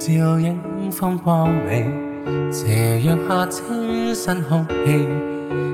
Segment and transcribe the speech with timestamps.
[0.00, 0.58] 照影
[0.90, 1.86] 风光美，
[2.50, 5.06] 斜阳下清新空气，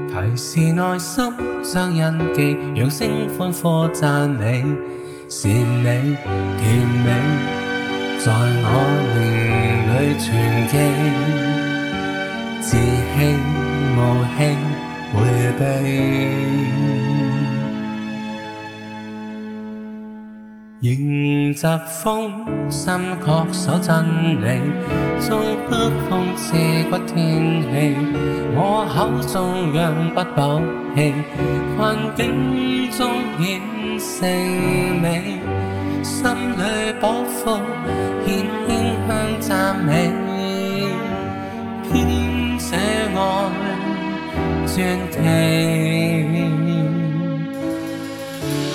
[0.08, 1.32] 提示内心
[1.62, 4.64] 将印记，扬声欢呼赞美，
[5.28, 7.08] 是你甜美，
[8.18, 8.68] 在我
[9.14, 9.16] 灵
[9.94, 10.26] 里存
[10.66, 10.74] 记，
[12.60, 13.16] 自欺
[13.94, 13.98] 无
[14.34, 14.38] 气
[15.14, 15.14] 回
[15.56, 15.62] 避。
[20.80, 21.66] 迎疾
[22.02, 22.92] 风，心
[23.24, 24.04] 确守真
[24.42, 24.60] 理，
[25.18, 25.40] 纵
[25.70, 25.76] 北
[26.06, 26.54] 风刺
[26.90, 27.96] 骨天气，
[28.54, 30.60] 我口中央不倒
[30.94, 31.14] 气，
[31.78, 33.58] 困境中显
[33.98, 34.28] 胜
[35.00, 35.40] 美，
[36.02, 37.58] 心里宝库
[38.26, 38.70] 献馨
[39.08, 40.12] 香赞美，
[41.90, 43.18] 偏舍爱
[44.66, 44.76] 传
[45.10, 45.16] 奇，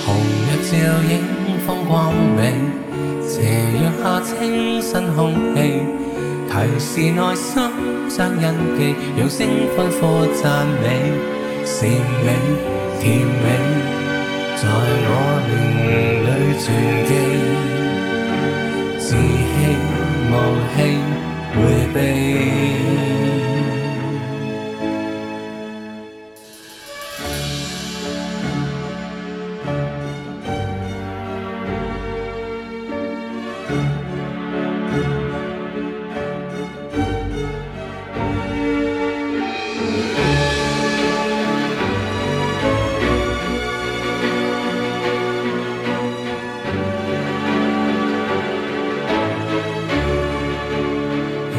[0.04, 0.16] 红
[0.48, 0.72] 日照
[1.08, 1.31] 映。
[1.66, 2.54] 风光美，
[3.22, 3.42] 斜
[3.82, 5.82] 阳下清新空气，
[6.48, 7.62] 提示内心
[8.08, 8.42] 将印
[8.76, 9.46] 记，扬声
[9.76, 10.84] 欢呼赞美，
[11.64, 11.90] 甜
[12.24, 12.28] 美
[13.00, 13.44] 甜美，
[14.56, 15.10] 在我
[15.48, 15.50] 灵
[16.26, 16.64] 里存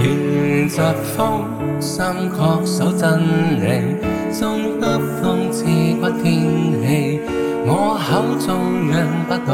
[0.03, 0.81] 迎疾
[1.16, 1.45] 风，
[1.80, 3.19] 心确守真
[3.59, 3.95] 理，
[4.31, 4.86] 纵北
[5.22, 5.64] 风刺
[6.00, 6.23] 骨天
[6.81, 7.22] 气，
[7.66, 8.52] 我口中
[8.91, 8.96] 央
[9.28, 9.52] 不到。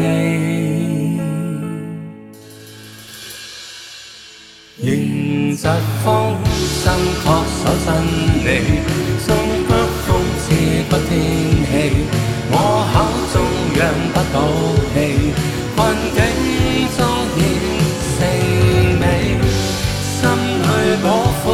[0.00, 1.20] 传奇。
[4.82, 5.68] 迎疾
[6.02, 6.08] 风，
[6.56, 6.82] 心
[7.22, 7.88] 确守真
[8.44, 8.48] 理，
[9.26, 9.28] 纵
[9.68, 9.70] 北
[10.06, 10.08] 风
[10.40, 10.42] 刺
[10.88, 11.10] 骨天
[11.66, 11.70] 气，
[12.50, 12.54] 我
[12.90, 12.94] 口
[13.32, 13.34] 中
[13.76, 13.80] 央
[14.14, 14.34] 不倒
[14.94, 14.96] 气，
[15.76, 15.78] 困
[16.14, 16.18] 境
[16.96, 16.98] 中
[17.36, 17.38] 显
[18.16, 18.18] 胜
[18.98, 19.02] 美，
[20.16, 20.18] 心
[20.62, 20.64] 里
[21.02, 21.06] 保
[21.42, 21.44] 护。